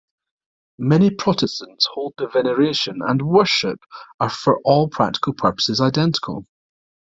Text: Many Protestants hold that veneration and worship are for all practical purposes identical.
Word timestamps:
Many 0.79 1.11
Protestants 1.11 1.85
hold 1.91 2.15
that 2.17 2.33
veneration 2.33 3.01
and 3.07 3.21
worship 3.21 3.77
are 4.19 4.31
for 4.31 4.59
all 4.63 4.87
practical 4.89 5.33
purposes 5.33 5.79
identical. 5.79 6.47